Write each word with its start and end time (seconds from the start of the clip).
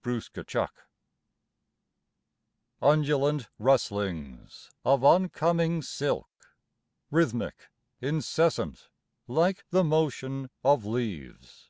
PROMENADE 0.00 0.70
Undulant 2.80 3.50
rustlings, 3.58 4.70
Of 4.86 5.04
oncoming 5.04 5.82
silk, 5.82 6.30
Rhythmic, 7.10 7.68
incessant, 8.00 8.88
Like 9.28 9.66
the 9.68 9.84
motion 9.84 10.48
of 10.64 10.86
leaves... 10.86 11.68